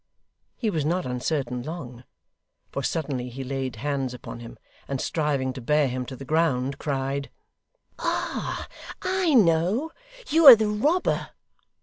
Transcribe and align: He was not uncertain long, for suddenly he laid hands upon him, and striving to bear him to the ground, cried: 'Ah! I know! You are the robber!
He 0.57 0.71
was 0.71 0.83
not 0.83 1.05
uncertain 1.05 1.61
long, 1.61 2.05
for 2.71 2.81
suddenly 2.81 3.29
he 3.29 3.43
laid 3.43 3.75
hands 3.75 4.15
upon 4.15 4.39
him, 4.39 4.57
and 4.87 4.99
striving 4.99 5.53
to 5.53 5.61
bear 5.61 5.87
him 5.87 6.07
to 6.07 6.15
the 6.15 6.25
ground, 6.25 6.79
cried: 6.79 7.29
'Ah! 7.99 8.67
I 9.03 9.35
know! 9.35 9.91
You 10.31 10.47
are 10.47 10.55
the 10.55 10.69
robber! 10.69 11.29